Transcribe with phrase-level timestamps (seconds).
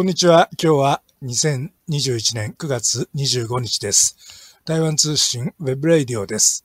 [0.00, 0.48] こんにちは。
[0.52, 4.56] 今日は2021年9月25日です。
[4.64, 6.64] 台湾通信 Web Radio です。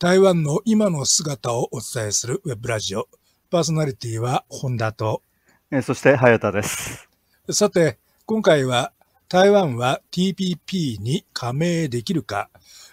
[0.00, 3.06] 台湾の今の姿をお伝えするウェブラジオ。
[3.48, 5.22] パーソナリティは本田と。
[5.70, 7.08] えーそして、早田です。
[7.50, 8.92] さて、今回は
[9.28, 12.50] 台湾は TPP に加盟できるか、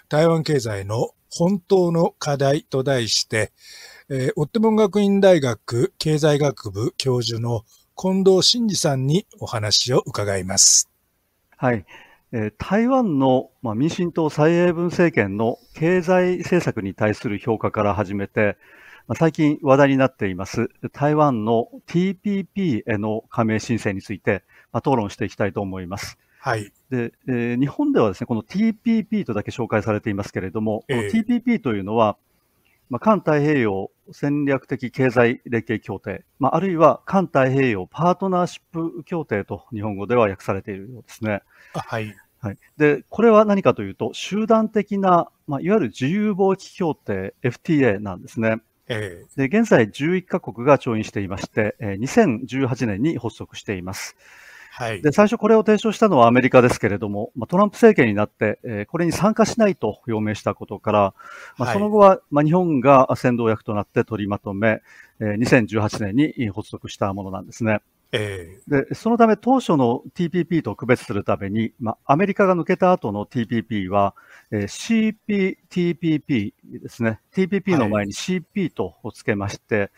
[0.08, 3.50] 台湾経済の本当の課題と題して、
[4.08, 7.64] えー、オッテモン学院大学経済学部教授の
[7.96, 10.88] 近藤真二さんにお話を伺います。
[11.56, 11.84] はい。
[12.32, 18.56] えー台湾の、まあ、民進党蔡英文政権の経済政策に対する評価から始めて、
[19.06, 26.18] まあ、最近話題になっています台湾の TPP への加盟申請について、まあ、討論していきたいと思います。
[26.40, 26.72] はい。
[26.90, 32.16] で、えー日本ではですね、この TPP とだけ紹介されていますけれども、ええこの TPP というのは、
[32.90, 41.42] まあ、環太平洋戦略的経済連携協定、まあ、あるいは環太平洋パートナーシップ協定と日本語では訳されているようですね。
[41.74, 42.14] あはい。
[42.40, 42.58] はい。
[42.76, 48.56] で、これは何かというと、集団的な、まあ、いわゆる自由貿易協定 FTA なんですね。
[48.88, 54.16] えで、現在11カ国が調印していまして、えー2018年に発足しています。
[54.78, 55.02] ーはい。
[55.02, 61.14] で、最初これを提唱したのはアメリカですけれども、まあ、トランプ政権になって、えーこれに参加しないと表明したことから、
[61.58, 64.80] まあ、はいその後は、まあ、日本が先導役となって取りまとめ、
[65.20, 67.80] えー2018年に発足したものなんですね。
[68.12, 74.14] えで、そのため当初の TPP と区別するために、まあ、アメリカが抜けた後の TPP は、
[74.50, 75.16] えー
[75.70, 77.20] CPTPP ですね。
[77.34, 79.90] TPP の前に CP とつけまして、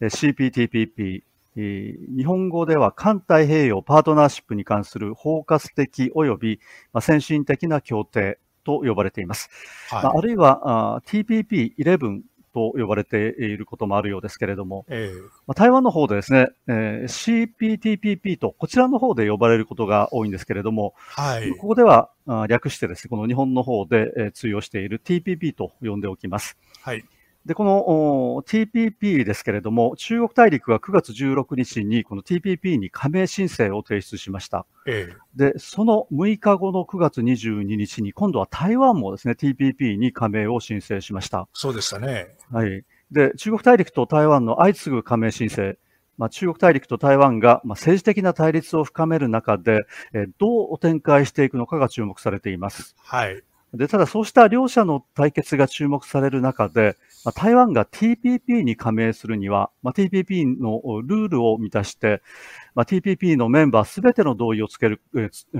[0.00, 1.22] えー CPTPP、
[1.56, 6.60] えー日本語では環太平洋パートナーシップに関する包括的及び、
[6.92, 9.50] まあ、先進的な協定と呼ばれています。
[9.90, 10.04] ーはい。
[10.04, 21.50] まあ、あるいはあー TPP11 と呼ばれていることもあるようですけれども、えーまあ、台湾の方でですね、えー CPTPP とこちらの方で呼ばれることが多いんですけれども、はい。
[21.52, 26.56] ここではあ略してですね、この日本の方で、えー通用している TPP と呼んでおきます。
[26.82, 27.04] はい。
[27.44, 34.64] で、このお TPP ですけれども、中国大陸が9月16日にこの TPP に加盟申請を提出しました。
[34.86, 41.48] えーで、その6日後の9月22日に、今度は台湾もですね、TPP に加盟を申請しました。
[41.54, 42.28] そうでしたね。
[42.50, 42.84] はい。
[43.10, 45.76] で、中国大陸と台湾の相次ぐ加盟申請、
[46.18, 52.94] まあ、中国大陸と台湾が、まあ、政治的な対立を深める中で、えーどう展開していくのかが注目されています。
[52.98, 53.42] はい。
[53.74, 62.20] で、ただそうした両者の対決が注目される中で、まあ、台湾が TPP に加盟するには、まあ、TPP のルールを満たして、
[62.74, 65.00] まあ、TPP のメンバーすべての同意をつける、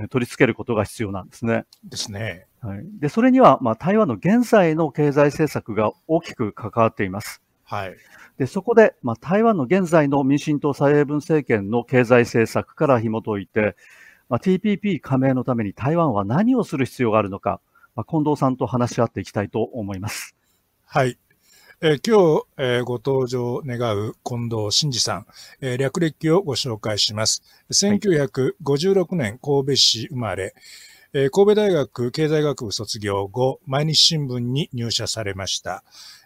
[0.09, 1.65] 取り付けることが必要なんですね。
[1.83, 2.45] ですね。
[2.61, 2.85] はい。
[2.99, 7.41] で、それには、まあ、台湾の現在の経済政策が大きく関わっています。
[7.63, 7.95] はい。
[8.37, 13.75] で、そこで、まあ、台湾の現在の民進党蔡英文政権の経済政策から紐解いて、
[14.29, 17.59] まあ、TPP 加盟のために台湾は何をする必要があるのか、
[17.95, 20.35] まあ、近藤さんと話し合っていきたいと思います。
[20.85, 21.17] はい。
[21.81, 25.25] えー今日、えーご登場願う近藤真二さん、
[25.61, 27.43] えー略歴をご紹介します。
[27.71, 30.55] 1956年神戸市生まれ、
[31.13, 35.83] えー神戸大学経済学部卒業後、毎日新聞に入社されました。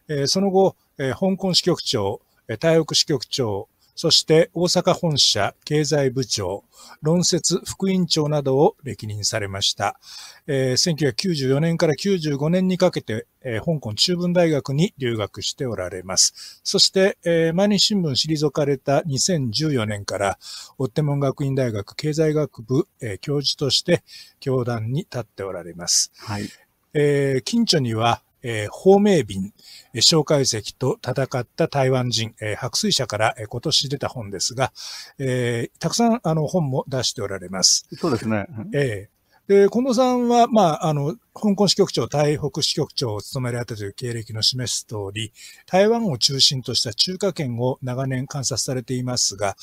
[0.08, 3.68] えーその後、えー香港支局長、えー台北支局長、
[3.98, 6.64] そして大阪本社経済部長、
[7.02, 10.00] 論説副委員長などを歴任されました。
[10.46, 16.62] えー1994年から95年にかけて、えー香港中文大学に留学しておられます。
[16.64, 20.38] そして、えー毎日新聞退かれた2014年から、
[20.78, 24.04] オッテモン学院大学経済学部、えー教授として
[24.40, 26.12] 教壇に立っておられます。
[26.18, 26.48] はい。
[26.94, 29.54] えー近所には、えー、芳名便、
[29.94, 34.72] えー蒋介石と戦った台湾人、えー白水社から、えー今年出た本ですが、
[35.20, 37.88] えーたくさんあの本も出しておられます。
[37.94, 38.46] そうですね。
[38.74, 39.18] ええ
[39.48, 45.32] で、近藤さんは、まあ、あの、香港支局長、台北支局長を務められたという経歴の示す通り、
[45.66, 49.56] 台湾を中心とした中華圏を長年観察されていますが、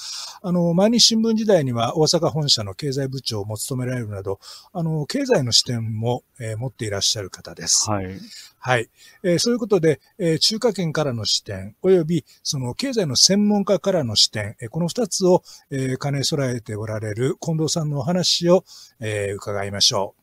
[0.43, 4.41] あの、毎日新聞時代には大阪本社の経済部長も務められるなど、
[4.73, 7.91] あの、経済の視点も、えー持っていらっしゃる方です。
[7.91, 8.19] はい。
[8.59, 8.89] はい。
[9.23, 18.65] えーそういうことで、えー中華圏からの視点、およびその経済の専門家からの視点、えーこの二つを、えー兼ね備えておられる近藤さんのお話を、
[19.01, 20.15] えー伺いましょ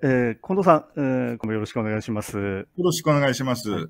[0.00, 2.38] えー近藤さん、えーよろしくお願いします。
[2.38, 3.70] よろしくお願いします。
[3.70, 3.86] はい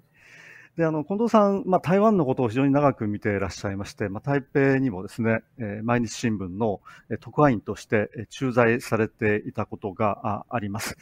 [0.77, 10.97] で、あの、近藤さん、まあ、台湾のことを非常に長く見ていらっしゃいまして、まあ、台北にもですね、えー毎日新聞のえー特派員としてえー駐在されていたことがああります。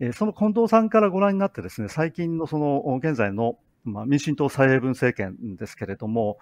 [0.00, 6.38] えーその近藤さんからご覧になってですね、最近のその、現在の、まあ、民進党蔡英文政権ですけれども、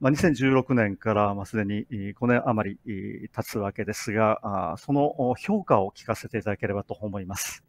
[0.00, 7.64] まあ、2016年からまあすでに5年余り経つわけですが、その評価を聞かせていただければと思います。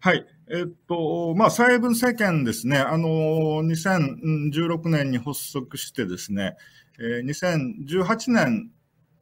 [0.00, 0.26] はい。
[0.50, 3.08] えっと、まあ、蔡英文政権ですね、あの、
[3.64, 6.56] 2016年に発足してですね、
[6.98, 8.70] えー、2018年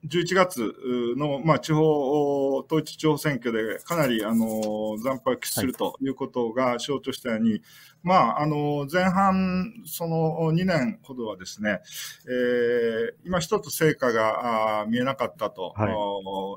[0.04, 0.74] 11月
[1.16, 7.62] の、まあ、地方、統一地方選挙でかなり、あの、惨敗を喫するということが象徴したように、はい、
[8.02, 11.80] まあ、あの、前半、その2年ほどはですね、
[12.26, 15.88] えー、今一つ成果が見えなかったと、は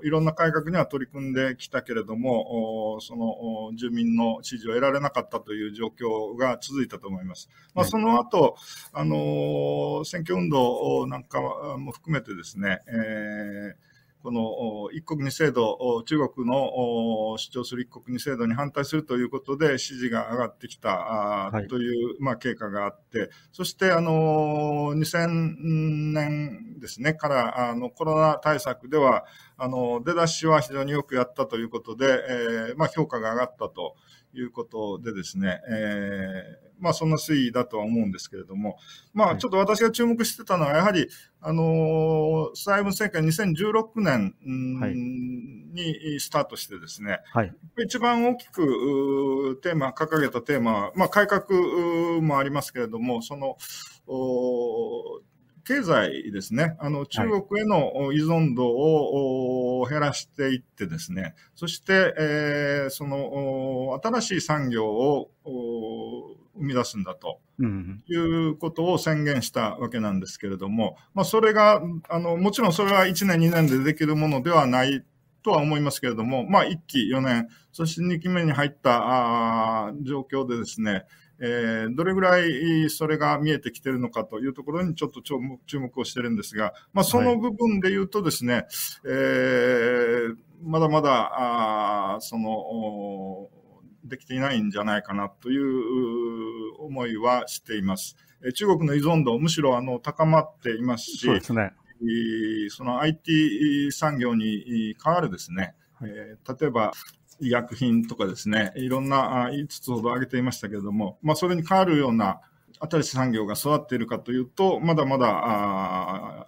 [0.04, 7.50] い、いろんな改革には取り組んできたけれども、その住民の支持を得られなかったという状況が続いたと思います。
[7.74, 8.58] まあ、その後、
[8.94, 11.42] あの、選挙運動なんか
[11.78, 13.95] も含めてですね、えー
[14.26, 25.28] この一国二制度、中国の主張する一国二制度に反対するということで支持が上がってきたという、まあ、経過があって、そしてあの2000
[26.14, 29.26] 年ですね、からあのコロナ対策では、
[29.60, 33.96] あの出だしは非常によくやったということで、えーまあ、評価が上がったと。
[34.38, 38.78] いうことでですね、えー、まあそんな推移だとは思うんですけれども、
[39.14, 41.08] まあちょっと私が注目してたのは、やはり、
[41.42, 44.36] あの、蔡英文政権2016年
[45.74, 53.58] にスタートしてですね、はい、一番大きくテーマ、掲げたテーマは、まあ改革もありますけれども、その、
[55.66, 65.32] 経済ですね、あの中国への依存度を減らしていってですね、そして、えー、その新しい産業を
[66.58, 67.40] 生み出すんだと。
[68.08, 75.06] いうことを宣言したわけなんですけれども、まあ、それが、あの、もちろんそれは1年、2年でできるものではない
[75.42, 81.06] とは思いますけれども、まあ、1期4年、そして2期目に入ったあ状況でですね、
[81.40, 88.66] えー、どれぐらいそれが見えてきてるのかというところにちょっと注目をしてるんですが、まあ、その部分で言うとですね、はい、
[89.08, 93.50] えー、まだまだ、あその、
[94.06, 98.16] できていないんじゃないかなという思いはしています。
[98.54, 101.74] 中国の依存度、むしろあの高まっていますし、そうですね、
[102.70, 106.92] その IT 産業に変わるですね、えー、例えば
[107.40, 112.42] 医薬品とかですね、いろんな5つほど挙げていましたけれども、まあ、それに変わるような
[112.80, 116.48] 新しい産業が育っているかというと、まだまだあ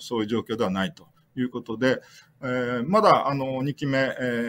[0.00, 1.08] そういう状況ではないと
[1.40, 2.00] いうことで、
[2.42, 4.02] えー、まだあの2期目、え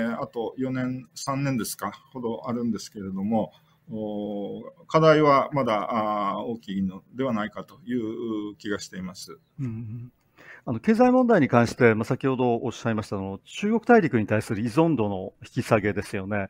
[0.10, 3.54] ー、あと4年、3年ですか、ほどあるんですけれども、
[4.88, 5.88] 課題はまだ
[6.36, 9.40] あ大きいのではないかという気がしています。
[9.60, 10.12] うん
[10.66, 16.50] あの経済問題に関して、まあ、先ほどおっしゃいましたの中国大陸に対する依存度の引き下げですよね。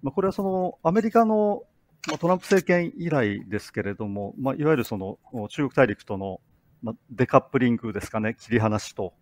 [0.00, 1.64] まあ、これはそのアメリカの、
[2.06, 6.40] まあ、トランプ政権以来ですけれども、まあ、いわゆるその中国大陸との
[6.82, 9.12] まあ、デカップリングですかね、切り離しと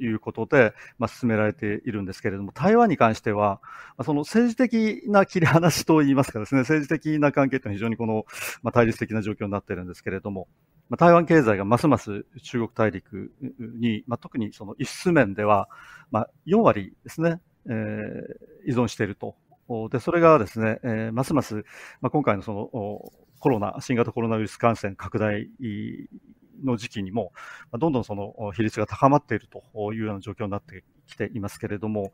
[0.00, 3.60] いうことで、まあ、進められているんですけれども、台湾に関しては、
[4.04, 8.26] その政治的な切り離しといいますかですね、政治的な関係というのは非常にこの、
[8.62, 10.48] まあ、対立的な状況になっているんですけれども、
[10.88, 15.68] まあ、台湾経済がますます中国大陸に、まあ、特にその輸出面では、
[16.10, 19.36] まあ、4割ですね、えー、依存していると。
[19.90, 21.56] で、それがですね、えー、ますます、
[22.00, 22.70] まあ、今回のその
[23.40, 25.48] コロナ、新型コロナウイルス感染拡大
[26.64, 27.32] の時期にも、
[27.72, 32.12] どんどんその比率が高まっているというような状況になってきていますけれども、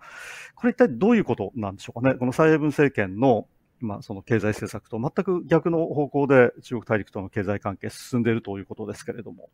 [0.54, 2.14] これ一体どういうことなんでしょうかね？
[2.14, 3.46] この蔡英文政権の
[3.82, 9.50] まあ、その経済政策と全く逆の方向で中国大陸との経済関係進んでいるということですけれども。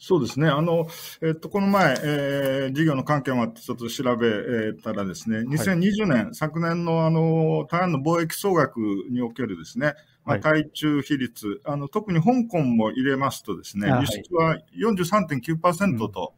[0.00, 0.48] そうですね。
[0.48, 0.86] あの、
[1.22, 8.78] えっと、この前、えー、事業の関係もあってちょっと調べたらですね、2020年、はい、昨年のあの、台湾の貿易総額
[9.10, 9.94] におけるですね、
[10.28, 16.34] まあ、対中比率、あの、特に香港も入れますとですね、輸出は43.9%と、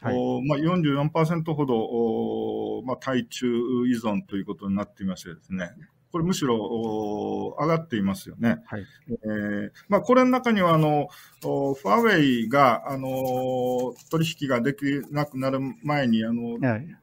[0.00, 3.46] はい、まあ、44%ほど、まあ、対中
[3.86, 5.70] 依存ということになっていましてですね、
[6.10, 8.60] これむしろ上がっていますよね。
[8.66, 8.86] はい。
[9.08, 11.06] えー、まあ、これの中には、あの、
[11.42, 16.96] ファーウェイが、あの、取引ができなくなる前に、あの、はい、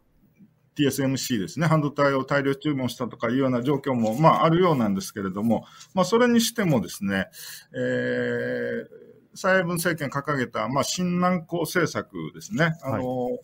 [0.77, 7.27] TSMC ですね、半導体を大量注文したとかいうような状況も、まあ、あるようなんですけれども、まあ、それにしてもですね、
[7.73, 8.87] えー、
[9.35, 12.77] 蔡英文政権掲げた、まあ、新南向政策ですね。
[12.83, 13.39] あの、はい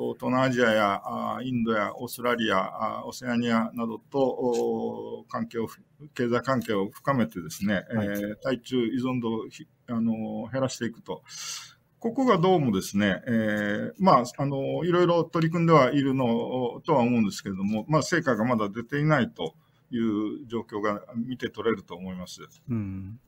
[0.00, 1.02] 東南アジアや
[1.42, 5.68] インドやオーストラリア、オセアニアなどと関係を、
[6.14, 9.44] 経済関係を深めてですね、はい、えー、対中依存度を
[9.88, 11.22] あの減らしていくと。
[12.00, 19.54] ここがどうもですね、えー、まあ、あの、いろいろ取り組んではいるのとは思うんですけれども、まあ、成果がまだ出ていないと
[19.90, 22.40] いう状況が見て取れると思います。
[22.70, 23.20] うん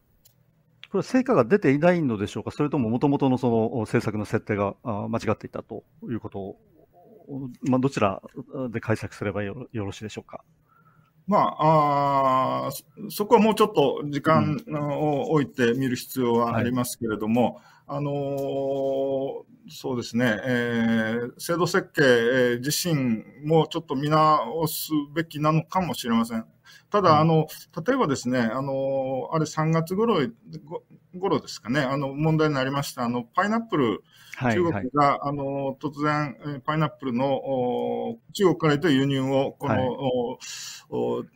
[0.90, 6.58] これ、成果が出ていないのでしょうか、それとももともとのその政策の設定が間違っていたということを、
[7.68, 8.22] まあ、どちら
[8.70, 10.44] で解釈すればよろしいでしょうか？
[11.26, 12.70] まあ、あ
[13.08, 14.56] そこはもうちょっと時間
[14.90, 17.60] を置いて見る必要はありますけれども、
[17.94, 26.46] あのー、そうですね、えー、制度設計自身もちょっと見直すべきなのかもしれません。
[26.90, 27.46] ただ、あの、
[27.86, 30.26] 例えばですね、あの、あれ3月頃、
[31.18, 34.02] 頃ですかね、あの、問題になりました、あの、パイナップル、
[34.38, 34.86] 中国が、はい。
[34.94, 41.28] はい、あの、突然、パイナップルの、中国からと輸入を、この、はい、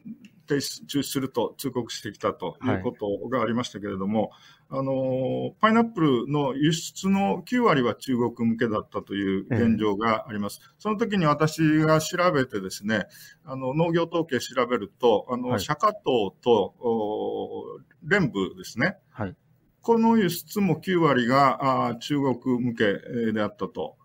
[0.46, 4.30] 停止、中止すると通告してきたということがありましたけれども、
[4.68, 10.60] はい、あの、パイナップルの輸出の9割は中国向けだったという現状があります。
[10.62, 13.06] ええ、その時に私が調べてですね、
[13.44, 18.96] あの、農業統計調べると、あの、はい、釈迦島と、連部ですね。
[19.10, 19.36] はい。
[19.82, 23.96] この輸出も9割があ中国向けであったと。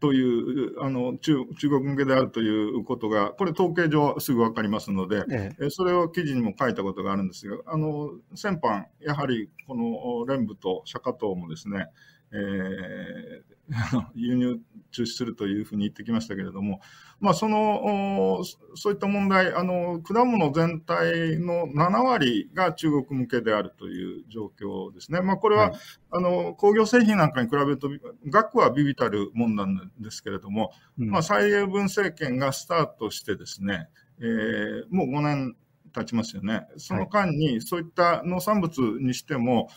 [0.00, 11.88] という、あの中、中国向けであるということが、これ統計上すぐわかりますので、ええ、それを記事にも書いたことがあるんですが、あの、先般、やはりこの連部と釈迦島もですね、
[12.32, 13.55] えー、
[14.14, 16.80] 輸入中止するというふうに言ってきましたけれども、
[17.20, 18.42] まあ、その、
[18.74, 25.20] そういった問題、あの、果物全体の7割が中国向けであるという状況ですね。
[25.20, 25.80] まあ、これは、はい、
[26.10, 27.90] あの、工業製品なんかに比べると、
[28.26, 33.88] 額はビビたるもんなんですけれども、うん、まあ、蔡英文政権がスタートしてですね、
[34.20, 35.56] えー、もう5年
[35.92, 36.66] 経ちますよね。
[36.76, 39.68] その間に、そういった農産物にしても、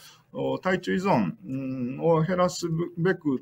[0.62, 2.68] 対中依存を減らす
[2.98, 3.42] べく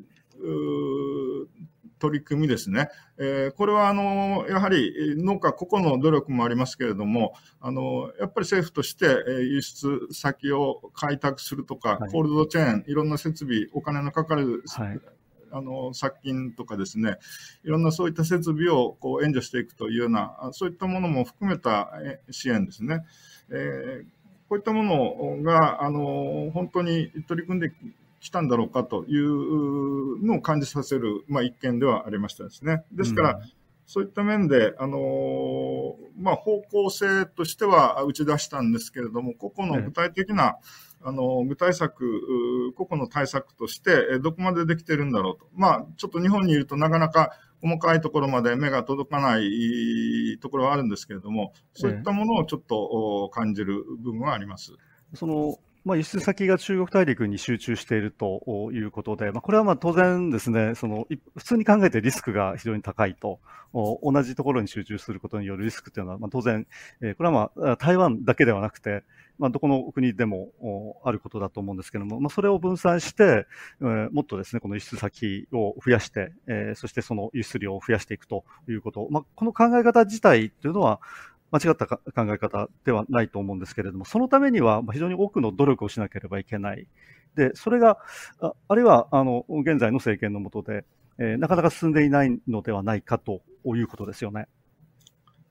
[1.99, 2.89] 取り組みですね。
[3.17, 9.05] えー、これは、あの、やはり農家個々の努力もありますけれども、あの、やっぱり政府として
[9.41, 14.99] 輸出先を開拓するとか、はい、コールドチェーン、いろんな設備、お金のかかる、はい、
[15.51, 17.17] あの、殺菌とかですね、
[17.63, 21.91] いろんなそういった設備をこう援助していくというような、そういったものも含めた
[22.29, 23.03] 支援ですね。
[23.49, 24.05] えー、
[24.49, 27.71] こういったものが、あの、本当に取り組んで
[28.19, 32.83] 来たんだろうかというのを感じさせる、まあ、一件ではありましたですね。
[32.91, 33.51] ですから、うん、
[33.85, 40.57] そういった面で、あのまあ、方向性としては打ち出したんですけれども、個々の具体的な、
[41.03, 45.47] あの、具体策、個々の対策として、どこまでできてるんだろうと。
[45.53, 47.31] まあ、ちょっと日本にいるとなかなか
[47.61, 54.73] 細かいところまで目が届かないところはあるんですけれども、そういったものをちょっと感じる部分はあります。
[55.13, 55.57] その
[55.87, 63.39] まあ、輸出先が中国大陸に集中しているということで、まあ、これはまあ当然ですね、その普通に考えてリスクが非常に高いと、
[63.73, 66.67] 同じところに集中することによるリスクというのは、まあ、当然、
[67.01, 69.03] えこれはまあ台湾だけではなくて、
[69.39, 73.45] まあ、どこの国でもあることだと思うんですけども、まあ、それを分散して、
[73.81, 80.99] えー、もっとですね、この輸出先を増やして、えー、そしてその輸出量を増やしていくということ、まあ、この考え方自体というのは、
[81.51, 82.01] 間違った考
[82.33, 86.87] え方ではないと思うんですけれども、そのためには非常に多くの努力をしなければいけない。
[87.35, 87.99] で、それが、
[88.41, 90.85] ああるいは、あの、現在の政権の下で、
[91.19, 94.47] えー、なかなか進んでいないのではないかということですよね。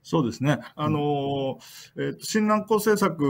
[0.08, 0.60] そうですね。
[0.76, 1.58] あの、
[1.96, 3.24] えー、新南港政策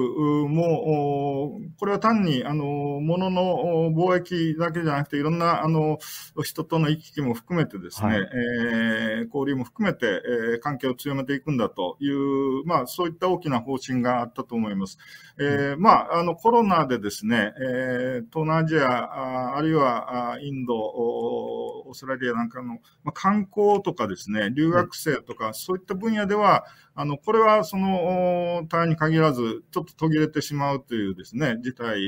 [0.46, 2.64] も、これは単に、あの、
[3.00, 5.98] 物の貿易だけじゃなくて、いろんな、あの、
[6.42, 14.98] 人との行き来も含めてですね、はい、えー、交流も含めて、えー、関係を強めていくんだという、まあ、そういった大きな方針があったと思います。
[15.38, 32.00] えー、まあ、あの、コロナでですね、えー、東南アジア、ああるいはインド、オーストラリアなんかの、まあ、観光とかですね、留学生とか、そういった分野では、あの、これはその、単に限らず、ちょっと途切れてしまうというですね、事態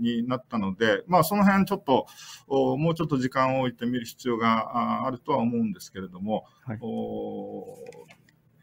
[0.00, 2.06] になったので、まあ、その辺ちょっと、
[2.48, 6.78] もうちょっと時間を置いてみる必要があるとは思うんですけれども、はい、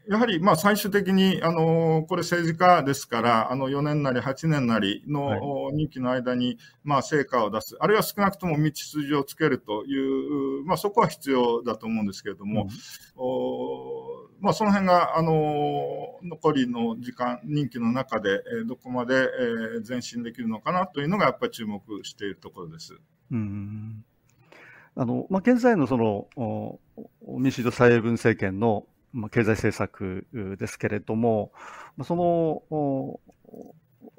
[0.08, 12.68] やはり、まあ、最終的に、あの、これ政治家ですから、あの、4年なり8年なりの任期の間に、まあ、成果を出す、あるいは少なくとも道筋をつけるという、まあ、そこは必要だと思うんですけれども、
[14.46, 19.28] まあ、その辺が、あの、残りの時間、任期の中で、えどこまで、え
[19.86, 22.96] 前進できるのかなというのが、やっぱり注目しているところです。
[23.32, 24.04] うん
[24.94, 26.78] あのまあ、現在のその
[27.26, 30.26] 民主党蔡英文政権のまあ、経済政策
[30.58, 31.50] ですけれども、
[32.04, 33.20] その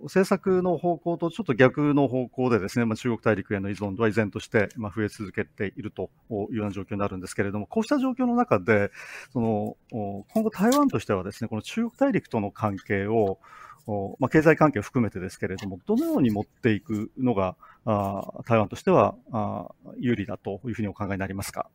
[0.03, 8.91] 政策の方向とちょっと逆の方向でですね、まあ、中国大陸への依存度は依然としてま増え続けているというような状況になるんですけれども、こうした状況の中で、
[9.32, 13.39] その今後台湾としてはですね、この中国大陸との関係を
[14.20, 17.56] まあ、経済関係を含めてですけれども、どのように持っていくのが、
[18.46, 19.15] 台湾としては
[19.98, 21.70] 有利だというふうにお考えになりますか？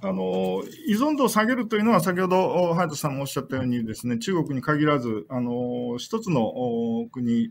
[0.00, 6.52] あの依存度を下げるというのは、先ほど隼人さんもおっしゃったようにですね、中国に限らず、あの一つの
[7.12, 7.50] 国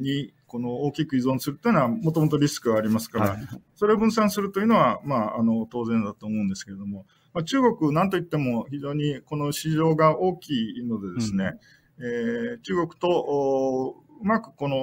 [0.00, 3.38] にこの大きく依存するというのは、もともとリスクがありますから、はい、
[3.74, 11.58] それを分散するというのは、まあ、あの当然だと思うんですけれども、まあ、中国、なんといっても非常にこの市場が大きいのでですね、
[11.98, 14.76] うん、えー、中国とうまくこの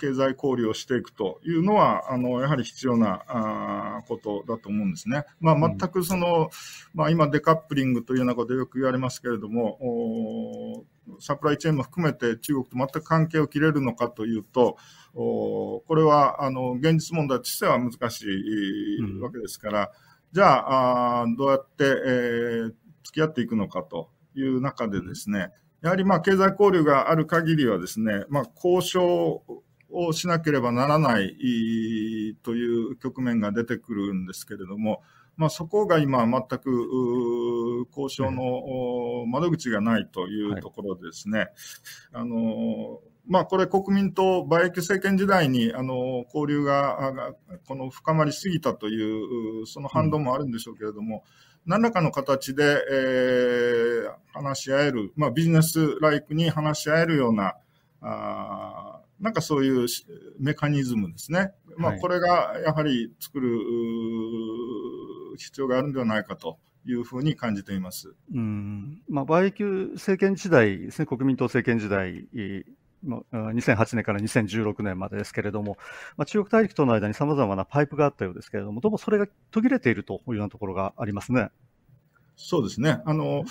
[0.00, 5.24] 経済交流をしていくというのは、あの、やはり必要なあことだと思うんですね。
[5.40, 6.48] まあ、全くその、うん、
[6.94, 10.86] まあ、今デカップリングというようなことよく言われますけれども、
[11.20, 14.78] サプライチェーンも含めて中国と全く関係を切れるのかというと、
[15.12, 19.86] これは、あの、現実問題としては難しいわけですから、うん、
[20.32, 22.72] じゃああ、どうやって、えー、
[23.04, 25.52] 付き合っていくのかという中でですね、
[25.82, 29.42] やはりまあ経済交流がある限りはですね、まあ交渉
[29.92, 31.36] をしなければならない
[32.42, 35.02] という局面が出てくるんですけれども、
[35.36, 41.38] まあ、そこが今、全く交渉の窓口がないというところですね。
[41.38, 41.48] はい、
[42.12, 47.32] あのまあ、これ、国民と馬英九政権時代にあの交流が
[47.66, 51.24] この深まりすぎたという、その反動もあるんでしょうけれども、
[51.64, 57.54] うん、何らかの形で、えー、話し合える、まあ、ビジネスライクに話し合えるような、
[59.20, 59.86] なんかそういう
[60.38, 61.52] メカニズムですね。
[61.76, 63.58] まあ、これがやはり作る
[65.36, 68.14] 必要があるんではないかというふうに感じています。
[68.34, 69.02] うん。
[69.08, 72.26] まあ、バイキュー政権時代ですね、国民党政権時代、
[73.04, 75.76] 2008年から2016年までですけれども、
[76.16, 81.50] まあ、中国大陸との間に様々なパイプがあったようですけれども、どうもそれが途切れているというようなところがありますね。
[82.42, 83.02] そうですね。
[83.04, 83.44] あの、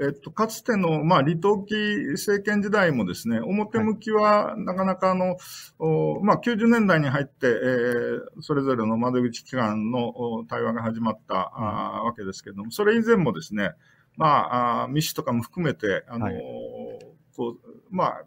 [0.00, 13.72] えっと、かつての、まあ、李登輝政権時代もですね、表向きは、なかなかあの、はい、まあ、90年代に入って、えー、それぞれの窓口機関の対話が始まった、うん、あわけですけれども、それ以前もですね、
[14.16, 16.34] まあ、あ民主とかも含めて、あの、はい、
[17.36, 18.24] こう、まあ、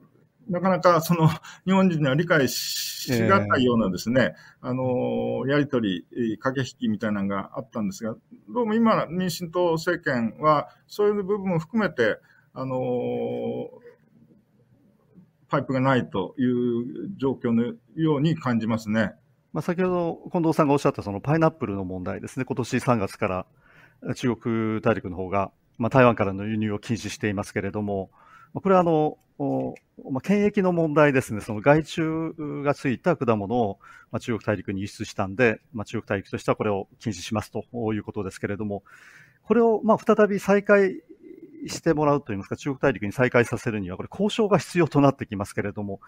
[0.49, 1.29] なかなかその
[1.65, 6.05] 日本人には理解しがたいようなですね、えー、あの、やりとり、
[6.39, 8.15] 駆け引きみたいなのがあったんですが、
[8.49, 12.19] どうも今、民進党政権は、そういう部分も含めて、
[12.53, 13.69] あの、
[15.49, 19.13] パイプがないという状況のように感じますね。
[19.53, 23.45] まあ、先ほど近藤さんがおっしゃったそのパイナップルの問題ですね、今年3月から
[24.15, 28.09] 中国大陸の方が、まあ、台湾からの輸入を禁止していますけれども、
[28.53, 29.17] これはあの、
[30.09, 32.01] まあ、検疫の問題ですね、その害虫
[32.63, 33.79] がついた果物を、
[34.11, 38.83] まあ、中国大陸に輸出したんで、まあ、中国大陸としてはこれを禁止しますということですけれども、
[39.43, 41.01] これをまあ再び再開
[41.67, 45.99] してもらうといいますか、中国大陸に再開させるには、これ交渉が必要となってきますけれども、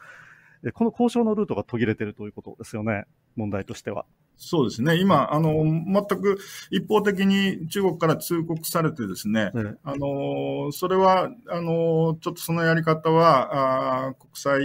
[0.74, 3.06] この交渉のルートが途切れているということですよね、
[3.36, 4.06] 問題としては。
[4.38, 4.98] そうですね。
[4.98, 6.38] 今、あの、全く
[6.70, 14.62] 一方的に中国から通告されてですね、うん、あの、それは、あの、ちょっとそのやり方は、あ国際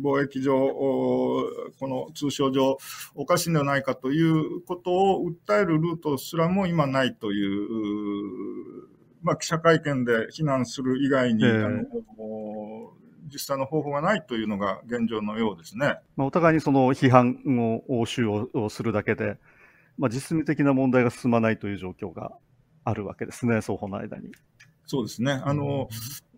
[0.00, 1.48] 貿易上、こ
[1.82, 2.78] の通商上、
[3.14, 8.88] おかしいんではないかということを訴えるルートすらも今ないという、
[9.22, 11.84] まあ、記者会見で非難する以外に、えー、あの
[13.32, 15.96] 実際の方法がないというのが現状のようですね。
[16.16, 19.38] まあ、お互いにその批判を応酬をするだけで、
[19.98, 22.32] まあ、実務的な問題が進まないという状況が
[22.84, 24.32] あるわけですね、双方の間に。
[24.84, 25.40] そうですね。
[25.44, 25.88] あの、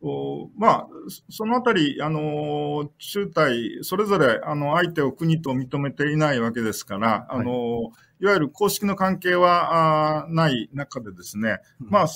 [0.03, 0.89] うん、まあ、
[1.31, 12.07] そのあたり、あの、中台、それぞれ、あの、相手を国と認めていないわけですから、あの、はい、いわゆる公式の関係はあない中でですね、うん、まあ、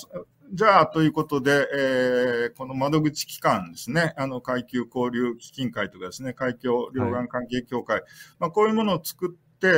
[0.51, 8.05] じゃあ、ということで、えー、この窓口機関ですね、あの、海峡交流基金会とかですね、海峡両岸関係協会、はい、
[8.39, 9.71] まあ、こういうものを作って、え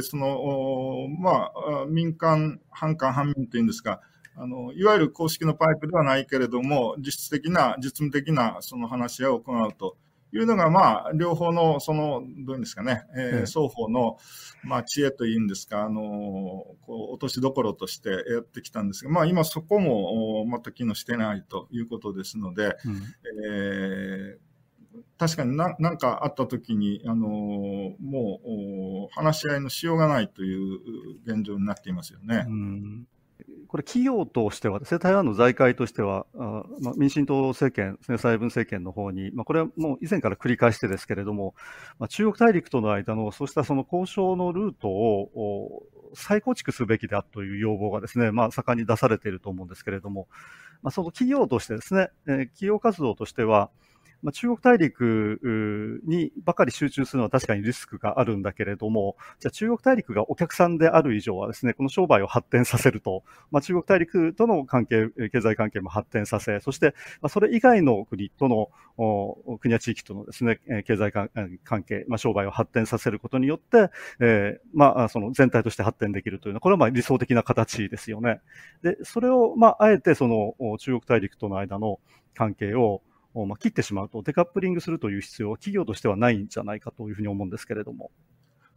[0.00, 4.00] ー、その、まあ、民間、反官、反民というんですか、
[4.34, 9.96] あの、いわゆる公式のパイプではないけれども、実質的な、実務的なその話し合いを行うと。
[10.32, 14.16] いうのが、まあ、両方の、その、どういうんですかね、えー、双方の、
[14.64, 23.02] まあ、知恵というんですか、あの、こう、落としどころとしてやってきたんですが、まあ、今そこも、また機能してないということですので、うん、
[23.46, 24.52] えー
[25.16, 30.80] 確かにな何かあったときに、あのもう話し合いのしようがないという
[31.24, 32.44] 現状になっていますよね。
[32.46, 33.06] うん
[33.72, 41.54] これ、企業としてはですね、台湾の財界としては、あまあ、民進党政権ですね、蔡英文政権の方に、まあ、これはもう以前から繰り返してですけれども、
[41.98, 50.28] まあ、中国大陸との間のそうしたその交渉のルートを再構築すべきだという要望がですね、まあ、盛んに出されていると思うんですけれども、
[50.82, 53.70] まあ、その企業としてですね、えー、企業活動としては、
[54.22, 68.70] まあ、中国大陸にばかり集中するのは確かにリスクがあるんだけれども、じゃあ中国大陸がお客さんである以上はですね、この商売を発展させると、まあ、中国大陸との関係、経済関係も発展させ、そして、まあ、それ以外の国との、
[69.58, 78.40] 国や地域とのですね、経済関係、まあ、商売を発展させることによって、えー、まあ、その全体として発展できるというのは、これはまあ理想的な形ですよね。
[78.82, 81.98] で、それを、まあ、あえてその中国大陸との間の
[82.34, 83.02] 関係を
[83.34, 88.10] を、まあ、切ってしまうと、デカップリングするという必要は企業としてはないんじゃないかというふうに思うんですけれども。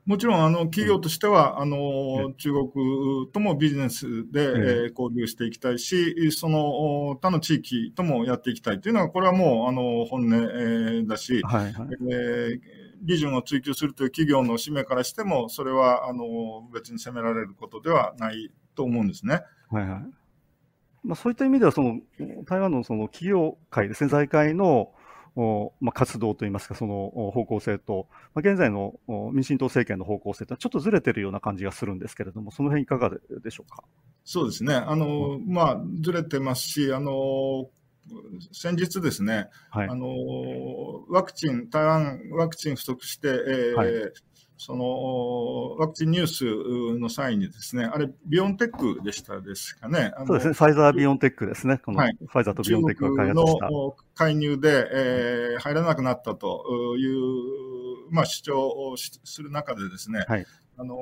[0.05, 12.59] もちろん、あの、企業としては、あの、中国ともビジネスで、え交流していきたいし、その他の地域ともやっていきたいというのは、これはもう、あの、本音だし、はいはい、え
[13.01, 19.41] 利潤を追求するという企業の使命からしても、それは、あの、別に責められることではないと思うんですね。
[19.71, 20.24] はいはい。
[21.05, 21.99] まあ、そういった意味では、その
[22.45, 24.91] 台湾のその企業界ですね、財界の
[25.81, 28.93] まあ、活動といいますか、その方向性と、まあ、現在の
[29.33, 33.09] 民進党政権の方向性とはちょっとずれてるような感じがするんですけれども、その辺いかが
[33.43, 33.83] でしょうか？
[34.23, 34.75] そうですね。
[34.75, 37.69] あの、まあ、ずれてますし、あの、
[38.53, 40.07] 先日ですね、はい、あの、
[41.09, 43.89] ワクチン、台湾ワクチン不足して、えー、はい
[44.57, 50.13] そのワクチンニュースの際にですね、あれ、ビオンテックでしたですかね。
[50.25, 51.79] そうですね、ファイザービオンテックですね。
[51.79, 53.69] この、はい、ファイザーとビオンテックが開発した。
[53.69, 60.45] の介入で、えー、入らなくなったという、まあ、主張をする中でですね、はい、
[60.77, 60.95] あの、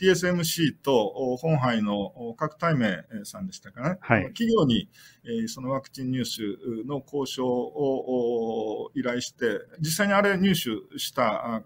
[0.00, 4.88] TSMC と本杯の各対名さんでしたかね、はい、企業に、
[5.24, 6.42] えー、そのワクチン入手
[6.86, 11.62] の交渉を依頼して、実際にあれ入手した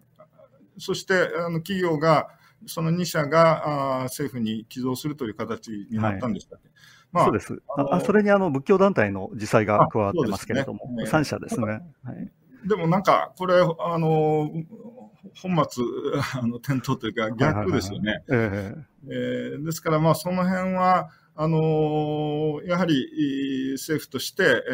[0.81, 2.29] そしてあの企業が、
[2.67, 6.75] その2社があ政府に寄贈するという形になったんでしたっけ、はい。
[7.13, 7.63] まあ、そうです。
[7.77, 11.67] あそれにあの仏教団体の自祭が加わってますけれども、ね、3社ですね。
[12.05, 12.31] はい、
[12.69, 14.51] でもなんか、これ、あの、
[15.35, 15.85] 本末、
[16.41, 18.23] あの、転倒というか逆ですよね。
[19.03, 21.11] ですから、まあ、その辺は、
[21.43, 24.73] あのやはり政府として、え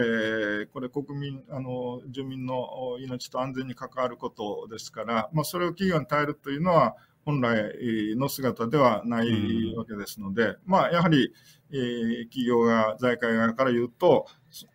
[0.64, 11.33] ー、これ、国民、あの住民の命と安全に関わることですから、まあ、それを企業に耐えるというのは、本来の姿ではないわけですので、うん、まあ、やはり、
[11.70, 14.26] えー、企業が、財界側から言うと、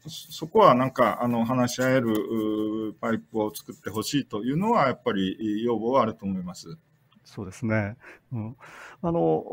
[0.07, 6.77] そこはなんかあの話し合えるパイプを作ってほしいというのは、やっぱり要望はあると思います。
[7.25, 7.97] そうですね。
[8.31, 8.55] うん、
[9.01, 9.43] あの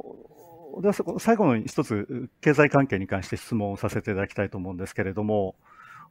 [0.80, 5.56] では最後の一つ、経済関係に関して質問をさせていただきたいと思うんですけれども、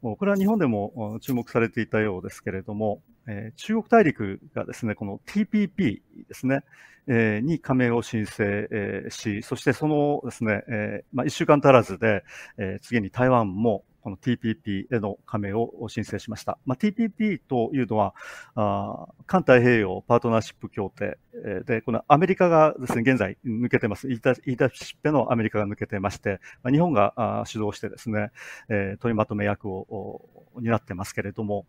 [0.02, 6.63] これは日本でも注目されていたようですけれども、え、中国大陸がですね、この TPP ですね、
[7.08, 12.24] え、に加盟を申請、え、し、そしてそのですね、えまあ、1週間足らずで、
[12.58, 16.58] え、次に台湾もこの TPP への加盟を申請しました。
[16.65, 18.15] まあ、TPP というのは
[18.56, 21.17] あ、環太平洋パートナーシップ協定
[21.65, 24.08] で、このアメリカがですね、現在抜けてます。
[24.08, 28.32] 言い出しっぺのアメリカが抜けてまして、まあ、日本が主導してですね、
[28.70, 30.22] えー、取りまとめ役を
[30.62, 31.65] 担ってますけれども、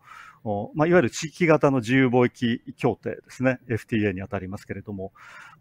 [0.76, 5.12] まあ、いわゆる地域型の自由貿易協定ですね、FTA にあたりますけれども、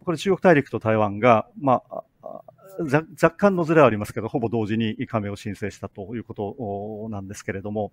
[0.05, 2.03] これ中国大陸と台湾が、まあ、
[2.79, 7.91] 若干のずれはありますけど、ほぼ同時に加盟を申請したということなんですけれども、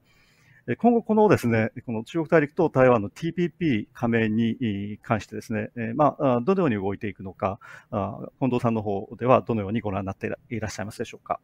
[0.78, 7.58] 今後このですね、この中国大陸と台湾の TPP 加盟に関してですね、まあ、どのように動いていくのか、
[7.90, 11.38] 近藤さんの方ではどのようにご覧になっていらっしゃいますでしょうか。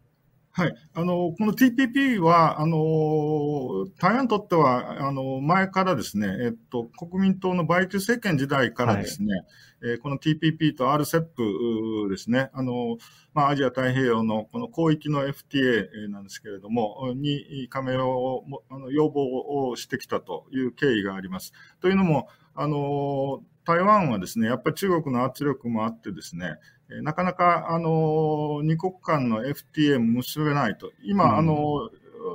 [0.52, 0.74] はい。
[0.94, 9.44] あの、この TPP は、あの、台湾にとっては、あの、前からですね、えっと、国民党のバイキュー政権時代からですね、はい、
[9.92, 12.98] えー、この TPP と RCEP ですね、あの、
[13.32, 21.52] まあ、アジア太平洋のこの広域の FTA なんですけれども、に加盟を、あの要望をしてきたという経緯があります。
[21.80, 26.56] というのも、あの、台湾はですね、やっぱり中国の圧力もあってですね、
[27.02, 30.92] なかなか、あの、二国間の FTA も結べないと。
[31.02, 31.90] 今、うん、あの、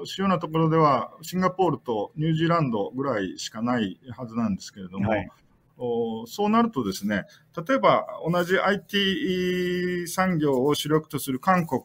[0.05, 5.29] 主要なところでは、シンガポールとニュージーランドぐらいしかないはずなんですけれども、はい、
[5.77, 7.25] そうなるとですね、
[7.67, 11.81] 例えば同じ IT 産業を主力とする韓国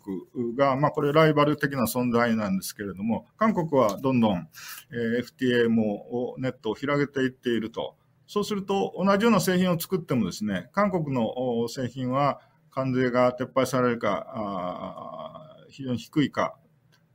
[0.57, 4.49] が、まあこれライバル的な存在なんですけれども、韓国はどんどん、
[4.93, 7.97] え FTA もネットを広げていっていると。
[8.29, 16.57] そうすると同じような製品を作ってもですね、韓国の製品は関税が撤廃されるか、非常に低いか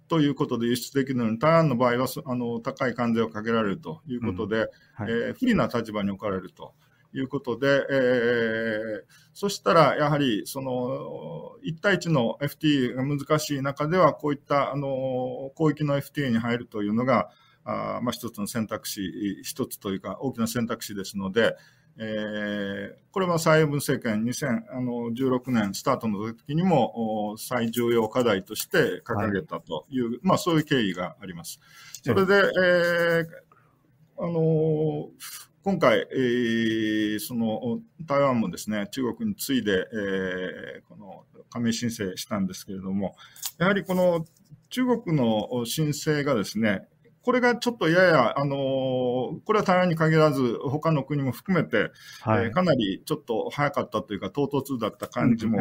[0.08, 5.06] ということで輸出できるのに、台湾の場合はあの高い関税をかけられるということで、うん。
[5.06, 6.74] はい、えー、不利な立場に置かれると
[7.14, 17.30] いうことで、えー、そしたら、やはり、その、1対1の FTA が難しい中では、こういった、あの、広域の FTA に入るというのが、
[17.64, 21.56] あまあ、一つの選択肢、一つというか、大きな選択肢ですので、
[21.98, 31.60] えー、これは蔡英文政権2016年スタートの時にも最重要課題として掲げたという、はい、まあそういう経緯があります。
[32.04, 33.26] それで、えー、
[34.18, 35.10] あの
[35.64, 43.16] 今回、えー、その台湾もですね、中国に次いで、えー、この加盟申請したんですけれども、
[43.58, 44.26] やはりこの
[44.70, 46.88] 中国の申請がですね、
[47.26, 48.56] これがちょっとやや、あの
[49.46, 51.90] これは台湾に限らず、他の国も含めて、
[52.22, 55.60] はい、えー、かなりちょっと早かったというか、唐突だった感じも、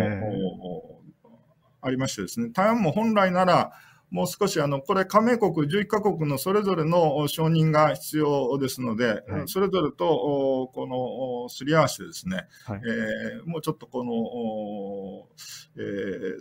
[1.81, 3.73] ありましてですね、台湾も本来なら、
[4.15, 15.27] もう少し、あの、これ、加盟国11カ国のそれぞれの承認が必要ですので、はい、それぞれと、この、すり合わせてですね、はい、えー、もうちょっとこの、
[15.77, 15.81] え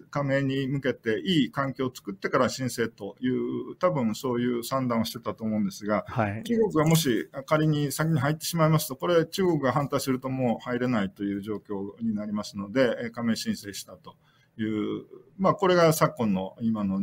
[0.02, 14.16] ー、加盟に向けていい環境を作ってから申請という、多分そういう算段をしてたと思うんですが、はい、中国がもし仮に先に入ってしまいますと、これ、中国が反対するともう入れないという状況になりますので、加盟申請したと。
[14.58, 15.06] いう、
[15.38, 17.02] まあ、これが昨今の今の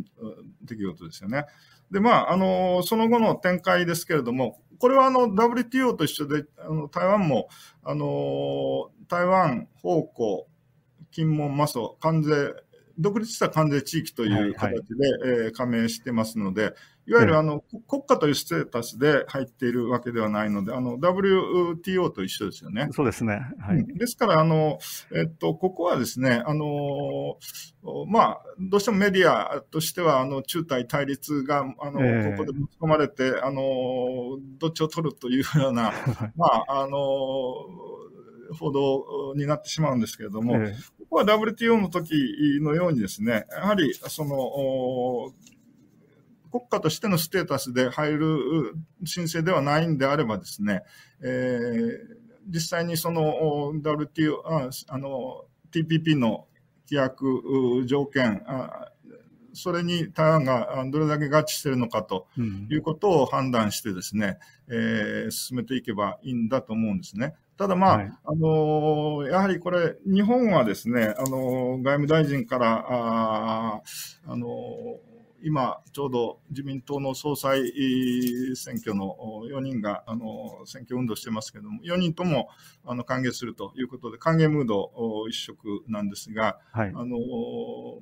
[0.62, 1.46] 出来事ですよね。
[1.90, 7.48] で、まあ、あの、その後の展開ですけれども、これはあの WTO と一緒で、あの台湾も、
[7.82, 10.46] あの、台湾、香港、
[11.10, 12.54] 金門、マソ、関税、
[12.98, 22.88] 独立した関税地域という形で、はえー、加盟してますので、いわゆるあの、国家というステータスで入っているわけではないので、あの、WTO と一緒ですよね。
[22.92, 23.40] そうですね。
[23.58, 23.84] はい。
[23.84, 24.78] ですから、あの、
[25.14, 27.36] えっと、ここはですね、あの、
[28.06, 33.62] まあ、どうしてもメディアとしては、あの、中台対立が、あの、えー、ここで持ち込まれて、あの、
[34.58, 35.92] どっちを取るというような、
[36.36, 36.98] まあ、あの、
[38.58, 45.32] 報道になってしまうんですけれども、えー、ここは WTO の時のようにですね、やはり、その、
[46.50, 50.82] 国家としてのステータスで入る申請ではないんであればですね、
[51.22, 51.98] えー、
[52.48, 56.46] 実際にその WTO、ああの TPP の
[56.90, 57.24] 規約
[57.86, 58.90] 条件あ、
[59.52, 62.26] それに台湾がどれだけ合致しているのかと
[62.68, 67.34] いうことを判断してですね、うん、えー、進めていけばいいんだと思うんですね。
[67.56, 73.82] ただまあ、はい、あのやはりこれ、日本はですね、あの外務大臣から、あ
[74.26, 74.48] あの
[75.42, 77.72] 今、ちょうど自民党の総裁
[78.54, 79.16] 選挙の
[79.50, 82.48] 4人があの選挙運動してますけれども、4人とも
[82.84, 84.90] あの歓迎するということで、歓迎ムード
[85.28, 87.16] 一色なんですが、はい、あの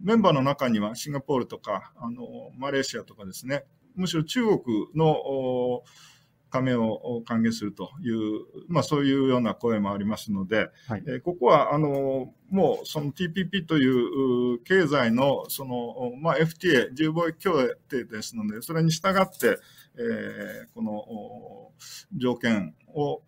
[0.00, 4.60] メンバーの中にはシンガポールとかあのマレーシアとかですね、むしろ中国
[4.94, 5.82] の
[6.50, 19.58] 加盟を歓迎するという、まあそういうような声もありますので、はい、えー、ここは、あの、もうその TPP という経済の、その、まあ FTA、自由貿易協定ですので、それに従って、
[19.98, 23.22] えー、この条件を、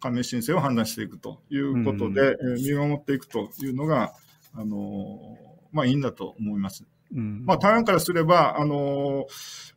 [0.00, 4.14] 加盟申請を判断していくということで、うん、見守っていくというのが、
[4.54, 5.36] あの、
[5.72, 6.84] まあいいんだと思います。
[7.14, 9.26] うん、まあ台湾からすれば、あの、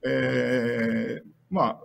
[0.06, 1.80] えー、まあ、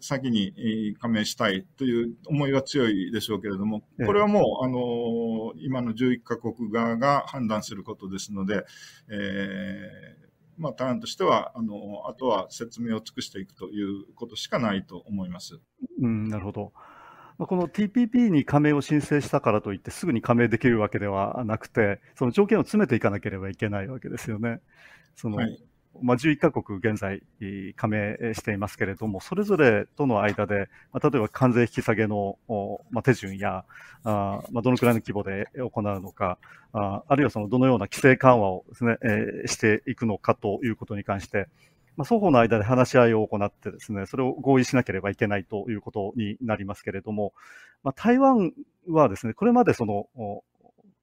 [0.00, 8.64] 先に加盟したいという思いは強いでしょうけれども、これはもう、あの、今の11カ国側が判断することですので、
[9.08, 15.60] えー、まあ、ターンとしては、あの、あとは説明を尽くしていくということしかないと思います。
[16.00, 16.72] うん、なるほど。
[17.38, 24.60] この TPP に加盟を申請したからといってすぐに加盟できるわけではなくて、その条件を詰めていかなければいけないわけですよね。
[25.16, 25.62] その、はい、
[26.00, 27.22] まあ、11カ国現在
[27.76, 32.38] 加盟していますけれども、それぞれとの間で、まあ、例えば関税引き下げの、
[32.90, 33.64] まあ、手順や、
[34.04, 36.38] あまあ、どのくらいの規模で行うのか、
[36.72, 41.48] ああるいはそのどのような規制緩和をですね、えー、していくのかということに関して、
[41.96, 47.34] まあ、双方の間で話し合いを行ってですね、それを合意しなければいけないということになりますけれども、
[47.82, 48.52] まあ、台湾
[48.88, 50.06] はですね、これまでその、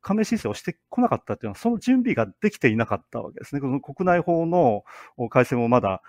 [0.02, 3.62] 加盟申請をしてこなかったというのは、その準備ができていなかったわけですね。
[3.62, 4.84] この国内法の
[5.30, 6.02] 改正もまだ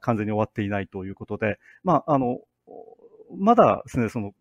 [0.00, 2.38] 完全に終わっていないということで、まあ、あの、
[3.38, 4.32] まだですね、その、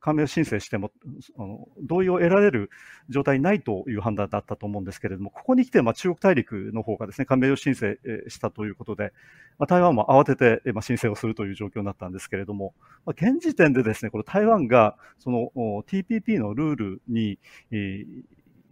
[0.00, 0.90] 加盟申請しても
[1.38, 2.70] あの同意を得られる
[3.08, 7.96] 状態にないという判断だったと思うんですけれども、ここに来て、まあ、中国大陸の方がですね、加盟を申請
[8.28, 9.12] したということで、
[9.58, 17.38] まあ、台湾も慌てて、まあ、申請をするという状況になったんですけれども、まあ、現時点でですね、この台湾がその TPP のルールに、
[17.70, 18.22] えー、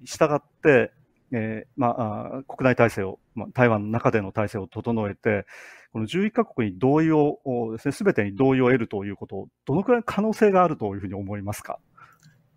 [0.04, 0.92] 従って、
[1.35, 1.97] えーま
[2.38, 5.47] あ、国内体制を、まあ、台湾の中での体制を整えて、
[5.92, 7.38] この11カ国に同意を
[7.73, 11.79] ですね、すべてに同意を得るということ、どのくらい可能性があるというふうに思いますか？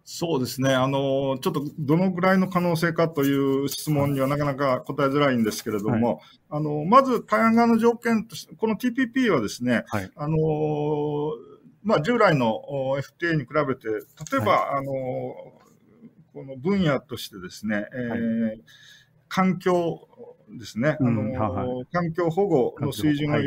[0.10, 0.74] そうですね。
[0.74, 10.38] あの、ちょっとどのぐらいの可能性かという質問にはなかなか答えづらいんですけれども、はい、あの、まず台湾側の条件として、この TPP はですね、はい、あの、
[11.84, 12.62] まあ、従来の
[13.20, 15.57] FTA に比べて、例えば、はい、あの、
[16.38, 18.60] この分野としてですね、えー、
[19.28, 20.08] 環境
[20.56, 23.38] ですね、あの、うんはいはい、環境保護の水準を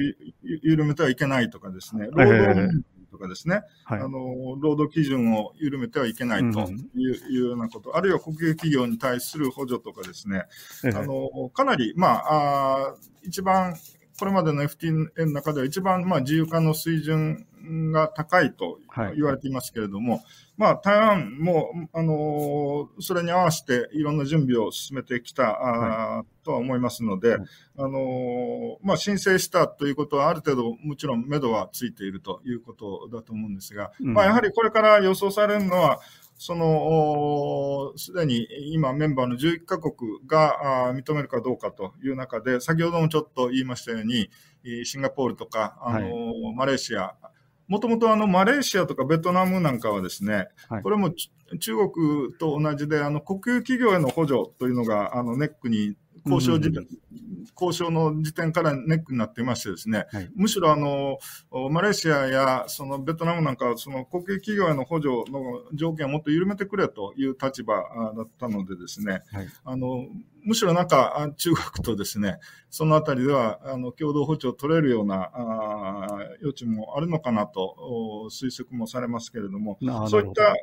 [0.42, 10.46] 緩めてはいけないとかですね、労働とかですね、はい、あの、労働基準を緩めてはいけないという,、いうようなこと、あるいは国有企業に対する補助とかですね、
[10.82, 13.76] あの、かなり、まあ、あ一番、
[14.20, 17.46] これまでの FTA の中では一番、まあ、自由化の水準
[17.90, 18.78] が高いと
[19.16, 20.22] 言われていますけれども、はい、
[20.58, 27.40] まあ、台湾も、あのそれに合わせていろんな準備を進めてきた、はい、とは思いますので、はい、
[27.78, 35.98] あのまあ、申請したということは、ある程度、もちろん目処はついているということだと思うんですが、うん、まあ、やはりこれから予想されるのは、
[36.42, 39.92] その、すでに今メンバーの11カ国
[40.26, 44.30] が認めるかどうかという中で、先ほどもちょっと言いましたように、
[44.86, 47.14] シンガポールとか、あの、はい、マレーシア、
[47.68, 56.86] もともとあのマレーシアとかベトナムなんかはですね、はい、これも中国と同じで、あの国有企業への補助というのがあのネックに交渉時点、
[57.60, 61.18] 交渉の時点からネックになっていましてですね、はい、むしろあの、
[61.70, 67.74] マレーシアやそのベトナムなんかはその国有企業への補助の条件をもっと緩めてくれという立場
[68.16, 70.06] だったのでですね、はい、あの、
[70.42, 72.38] むしろなんか中国とですね、
[72.70, 76.06] そのあたりではあの共同補助を取れるようなあ
[76.40, 79.78] 余地もあるのかなと推測もされますけれども、
[80.08, 80.54] そういった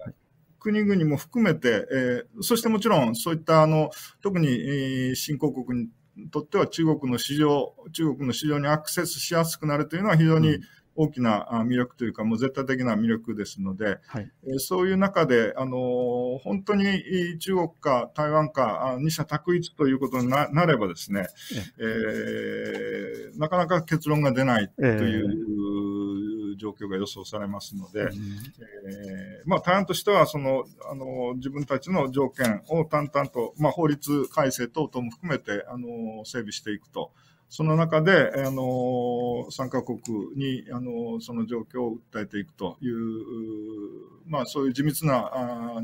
[0.67, 3.89] 国々も含めて、えー、そしてもちろんそういったあの
[4.21, 10.59] 特に、えー、新興国にとっては中国の市場、中国の市場にアクセスしやすくなるというのは非常に
[10.97, 21.27] 大きな魅力というか、もう絶対的な魅力ですので、はい、えー、そういう中で、あの本当に中国か台湾か二者択一ということになればですね、
[21.79, 25.29] えー、なかなか結論が出ないという、
[26.57, 37.11] 状況が予想されますので、うん、えー、まあ、台湾としてはそのあの自分たちの条件を淡々と、まあ、法律改正等々も含めてあの整備していくと。
[37.49, 39.99] その中で、あの、参加国
[40.35, 42.97] に、あの、その状況を訴えていくという、
[44.25, 45.81] まあ、そういう地道な、あ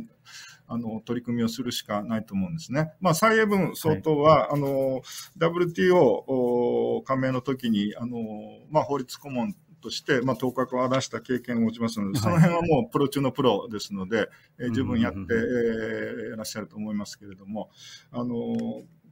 [0.68, 2.94] あの、取り組みをするしかないと思うんですね。
[3.00, 5.02] まあ、蔡英文総統は、はい、あの、
[5.38, 8.18] WTO 加盟の時に、あの、
[8.70, 17.70] まあ、法律顧問として、まあ、頭角を現した経験を持ちますので、その辺はもうプロ中のプロですので、えー、十分やって、えー、いらっしゃると思いますけれども、
[18.12, 18.36] あの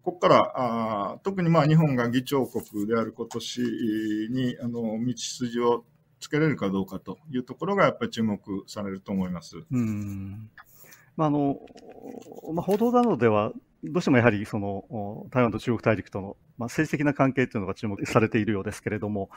[0.03, 3.61] ここからあ特にまあ日本が議長国である今年
[4.31, 5.83] にあの道筋を
[6.19, 9.57] つけれるかどうかというところがやっぱり注目されると思います。
[9.71, 10.49] うん。
[11.17, 11.59] まああの
[12.53, 13.51] まあ、報道などでは
[13.83, 19.29] どうしてもやはりその台湾と中国大陸との、まあ、政治的な関係というのが注目されているようですけれども、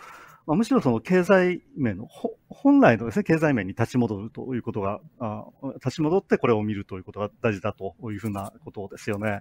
[0.47, 2.07] まあ、むしろその経済面の、
[2.49, 9.41] 本来のですね、経済面に立ち戻るということが、あ立ち戻ってこれを見るということが大事だというふうなことですよね。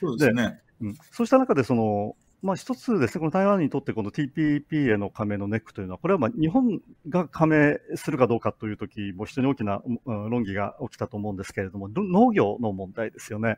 [0.00, 0.60] そうですね。
[0.80, 13.56] うん、そうした中で、その、まあ、一つですね、この台湾にとってこの TPP への加盟のネックというのは、これはまあ日本が加盟するかどうかというときも非常に大きな論議が起きたと思うんですけれども、農業の問題ですよね。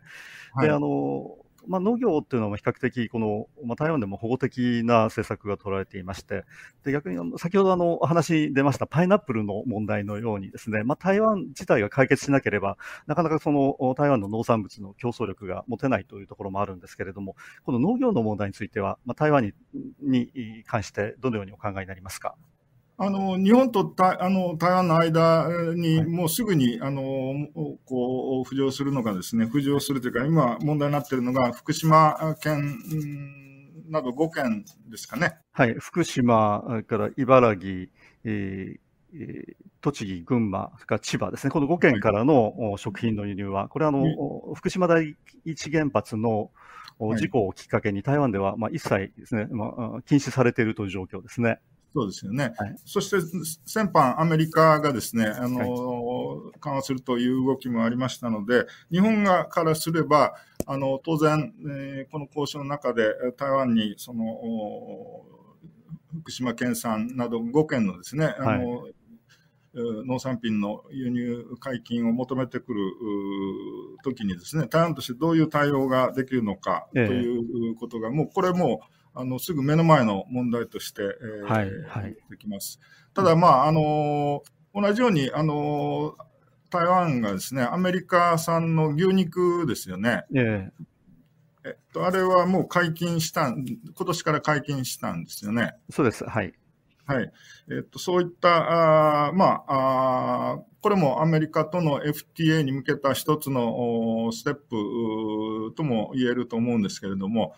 [0.54, 1.36] はい、で、あの、
[1.68, 6.44] まあ、農業っていうのは比較的この、まあ、台湾でも保護的な政策が取られていまして、
[6.84, 12.76] で逆に先ほどあのお話出ましたパイナップルの問題のようにですね、まあ、台湾自体が解決しなければ、
[13.06, 19.52] なかなかその台湾の農産物の競争力が持てないというところもあるんですけれども、この農業の問題については、まあ、台湾に
[20.02, 22.34] に関してどのようにお考えになりますか？
[22.98, 27.02] あの、日本とたあの台湾の間に、もうすぐに、あの、
[27.84, 32.78] こう、浮上するのがですね、浮上するというか、今問題になっているのが、福島県
[33.90, 35.36] など5県ですかね。
[35.52, 37.88] はい、福島から茨城、
[38.24, 44.04] えー、栃木、群馬、それから千葉ですね、この5県からの食品の輸入は、これはあの、
[44.54, 46.50] 福島第一原発の
[46.98, 49.66] 事故をきっかけに、台湾ではまあ一切ですね、ま
[49.98, 51.60] あ、禁止されているという状況ですね。
[51.96, 52.52] そうですよね。
[52.58, 53.16] はい、そして、
[53.64, 60.34] 先般アメリカがですね、あの、はい、緩和するという動きもありましたので、日本がからすれば、
[60.66, 64.26] あの、当然、えー、この交渉の中で台湾に、その、
[66.20, 68.94] 福島県産など5県のですね、あの、はい。
[70.06, 72.92] 農産品の輸入解禁を求めてくる
[74.02, 78.80] ときにですね、台湾としてどういう対応ができるのかということが、ええ、もうこれも
[79.16, 82.16] あの、すぐ目の前の問題として、えー、はい、はい。
[82.30, 82.78] できます。
[83.14, 84.42] ただ、まあ、あの、
[84.74, 86.16] 同じように、あの、
[86.70, 90.24] 台湾がですね、アメリカ産の牛肉ですよね。
[90.34, 90.70] え
[91.64, 95.72] えっと、あれはもう解禁したん、今年から解禁したんですよね。
[95.90, 96.24] そうです。
[96.24, 96.52] はい。
[97.06, 97.32] はい。
[97.70, 107.54] えっと、そういった、あまああ、これもアメリカとの FTA に向けた一つのステップとも言えると思うんですけれども、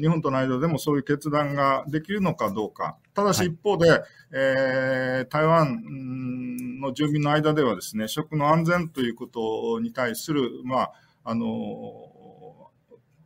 [0.00, 2.96] 日本との間でもそういう決断ができるのかどうか。
[3.14, 10.92] ただし一方で、はい、えー、台湾の住民の間ではですね、食の安全ということに対する、まあ、
[11.24, 11.46] あの、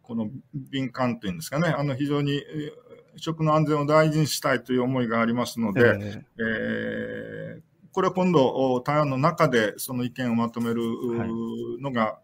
[0.04, 2.42] この敏感というんですかね、あの非常に
[3.16, 7.62] 食の安全を大事にしたいという思いがありますので、えー、えー、
[7.92, 10.82] これは今度、台湾の中でその意見をまとめる
[11.80, 12.14] のが、はい、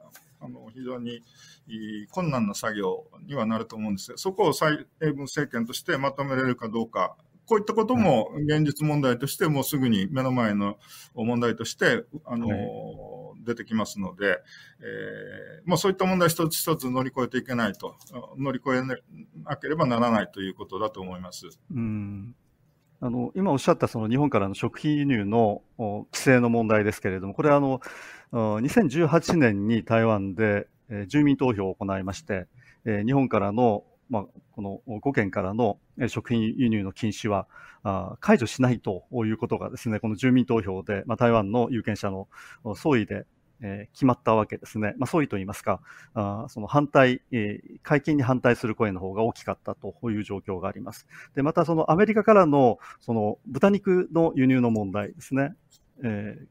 [0.42, 1.22] あの非常に
[2.10, 4.12] 困難な作業にはなると思うんです。
[4.12, 7.16] が、そこを蔡英文政権としてまとめられるかどうか、
[7.46, 10.76] こういったことも現実問題として、もうすぐに目の前の
[11.14, 12.58] 問題として、あの、はい、
[13.44, 14.38] 出てきますので、
[14.80, 17.96] えー、まあそういった問題一つ一つ乗り越えていけないと、
[18.38, 21.48] 乗り越えなければならないということだと思います。
[21.74, 22.34] うん
[23.02, 27.80] あの今おっしゃったその日本からの食品輸入の規制の問題ですけれども、これはあの
[28.32, 30.68] 2018年に台湾で
[31.06, 32.46] 住民投票を行いまして、
[32.84, 37.46] 日本からのまあ、この5県からの食品輸入の禁止は
[38.20, 42.28] 解除しないということがですね、この住民投票で、まあ、台湾の有権者の
[42.74, 43.26] 総意で、
[43.92, 44.94] 決まったわけですね。
[44.96, 45.82] まあ、総意といいますか、
[46.48, 47.20] その反対、
[47.82, 51.06] 解禁に反対する声の方が大きかったという状況があります。
[51.34, 55.54] で、またそのアメリカからのその豚肉の輸入の問題ですね。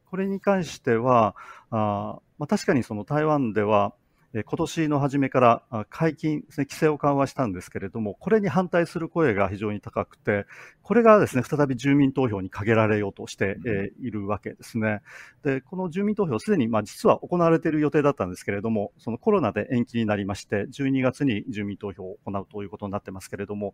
[0.06, 1.36] これに関しては、
[1.72, 3.96] あまあ、確かにその台湾では、
[4.32, 10.46] 今年の初めから解禁ですね、規制を緩和したんですけれども、これに反対する声が非常に高くて、
[10.84, 13.58] これがですね、再び住民投票にかけられようとして
[14.00, 15.02] いるわけですね。
[15.44, 23.74] で、この住民投票、すでに、まあ、実は行われている予定だったんですけれども、そのコロナで延期になりまして、12月に住民投票を行うということになってますけれども、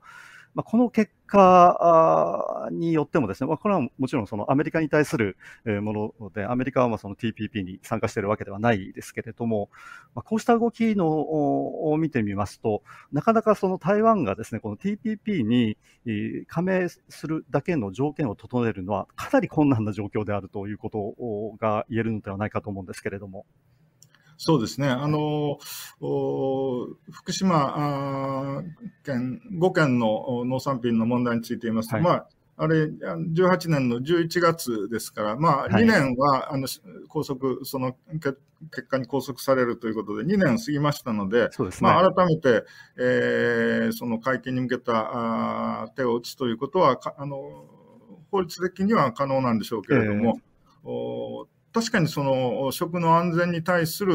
[0.53, 9.69] まあ、この結果によってもですね、まあ、これはもちろんそのアメリカに対するもので、アメリカはまあその TPP に参加しているわけではないですけれども、
[10.13, 15.75] まあ、こうした動きのを見てみますと、なかなかその台湾がですね、この TPP に
[16.45, 23.47] 加盟するだけの条件を整えるのは、かなり困難な状況であるということが言えるのではないかと思うんですけれども。
[24.37, 24.87] そうですね。
[24.87, 25.57] あの、
[27.11, 28.61] 福島
[29.03, 32.27] 県、5県の農産品の問題について言いますと、はい、まあ、
[32.57, 36.67] あれ、18年の11月ですから、まあ、2年は、あの、
[37.09, 38.37] 拘束、その結
[38.87, 42.63] 果に拘束されるということで、2年過ぎましたので、ですね、まあ、改めて、
[42.97, 47.65] えー、その会見に向けたあ手を打つということは、あの、
[48.31, 50.39] 法律的には可能なんでしょうけれども、
[50.85, 54.13] えー、確かにその食の安全に対する、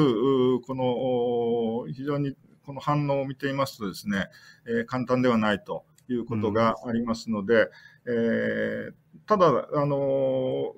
[0.66, 2.34] この非常に
[2.64, 4.28] この反応を見ていますとですね、
[4.66, 7.68] えー、簡単ではないということがありますので、うん、
[8.11, 8.92] えー、
[9.26, 10.74] ただ、あの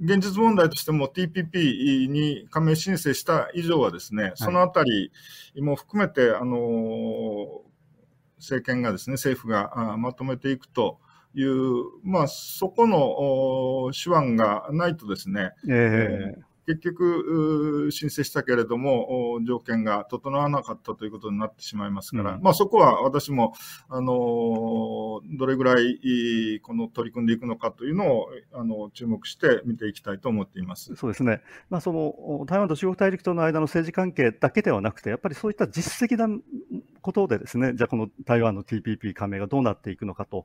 [0.00, 5.10] 現実問題としても TPP に加盟申請した以上はですね、そのあたり
[5.56, 7.62] も含めて、あの
[8.36, 11.00] 政権がですね、政府がまとめていくと
[11.34, 23.54] いう、まあ、そこの手腕がないとですね、えー、結局、申請したけれども、条件が整わなかったということになってしまいますから、うん、まあそこは私も、
[23.88, 30.94] あの、どれぐらい、この取り組んでいくのかというのを、あの、注目して見ていきたいと思っています。
[30.94, 31.40] そうですね。
[31.70, 36.28] まあその、台湾と中国大陸との間の政治関係だけではなくて、やっぱりそういった実績な
[37.00, 40.44] ことでですね、じゃあこの台湾の TPP 加盟がどうなっていくのかと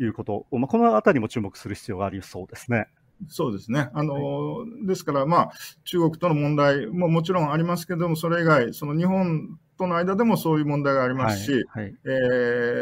[0.00, 2.88] いうこと、まあこのあたりも注目する必要がありそうですね。
[3.28, 3.90] そうですね。
[3.94, 4.14] あの、
[4.58, 5.52] はい、ですから、まあ、
[5.84, 12.08] 中国との問題ももちろんありますけども、それ以外、その日本との間でもそういう問題がありますし、はいはい、え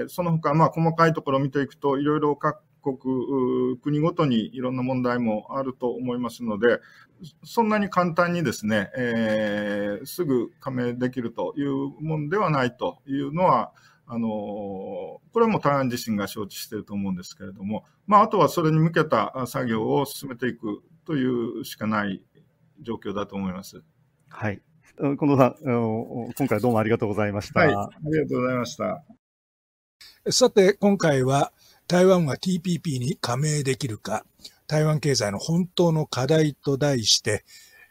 [0.07, 6.81] ー、その他、まあ、細かいところを見ていくと、いろいろ各国、国ごとにいろんな問題もあると思いますので、
[7.45, 13.73] そんなに簡単にですね、えー、すぐ加盟できるというもんではないというのは、
[14.13, 21.25] あの、これはもう台湾自身が承知していると思うんですけれども、まあ、あとはそれに向けた作業を進めていくとい
[21.61, 22.21] うしかない
[22.81, 23.85] 状況だと思います。
[24.29, 24.61] はい。
[24.99, 27.61] 近藤さん、今回どうもありがとうございました。
[27.61, 29.05] はい、ありがとうございました。
[30.33, 31.53] さて、今回は
[31.87, 34.27] 台湾は TPP に加盟できるか、
[34.67, 37.45] 台湾経済の本当の課題と題して、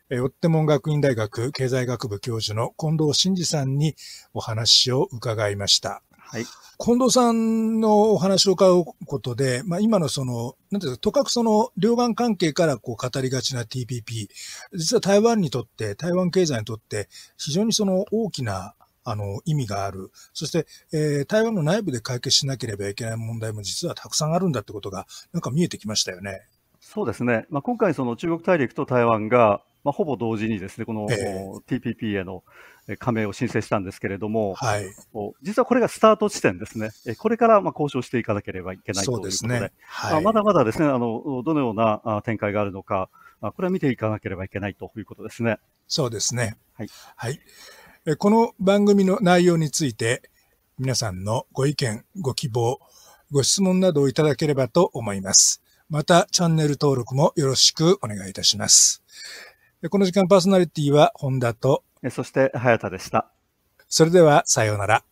[0.09, 3.95] えー、モン学院大学経済学部教授の近藤真二さんに
[4.33, 6.03] お話を伺いました。
[6.31, 6.45] はい。
[6.77, 14.27] 近藤さんのお話を伺うことで、まあ、今のその、なんていうか、とかくその両岸関係からこう語りがちな TPP、
[14.73, 20.11] 実は台湾にとって、台湾経済にとって、非常にその大きな、あの、意味がある。
[20.33, 26.43] そして、えー台湾の内部で解決しなければいけない問題も実はたくさんあるんだってことが、なんか見えてきましたよね。
[26.79, 27.47] そうですね。
[27.49, 32.43] まあ、今回、その中国大陸と台湾が、まあ、ほぼ同時にですね、この、ええ TPP への
[32.87, 34.85] え加盟を申請したんですけれども、はい。
[35.41, 36.91] 実はこれがスタート地点ですね。
[37.07, 39.59] えこれからまあ交渉していかなければいけないということで、ですね。
[39.59, 40.17] まはい。
[40.17, 43.09] あまだまだですね、あの、どのようなあ展開があるのか、
[43.41, 45.57] あこれは見ていかなければいけないということですね。
[45.87, 46.55] そうですね。
[46.75, 46.89] はい。
[47.15, 47.39] はい。
[48.05, 50.21] えこの番組の内容について、
[50.77, 52.79] 皆さんのご意見、ご希望、
[53.31, 55.63] ご質問などをいただければと思います。
[55.89, 59.01] また、チャンネル登録もよろしくお願いいたします。
[59.81, 63.31] えこの時間パーソナリティは本田と、えそして、早田でした。
[63.87, 65.05] それではさようなら。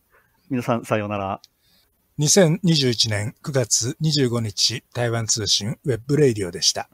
[0.50, 1.40] 皆さん、さようなら。
[2.18, 6.90] 2021年9月25日台湾通信ウェブレイディオでした。